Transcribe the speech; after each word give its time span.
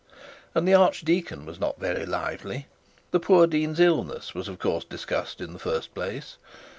And 0.55 0.67
the 0.67 0.73
archdeacon 0.73 1.45
was 1.45 1.59
not 1.59 1.79
very 1.79 2.07
lively. 2.07 2.65
The 3.11 3.19
poor 3.19 3.45
dean's 3.45 3.79
illness 3.79 4.33
was 4.33 4.47
of 4.47 4.57
course 4.57 4.83
discussed 4.83 5.39
in 5.39 5.53
the 5.53 5.59
first 5.59 5.93
place. 5.93 6.37